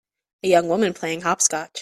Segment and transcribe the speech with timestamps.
[0.41, 1.77] A young woman playing hopscotch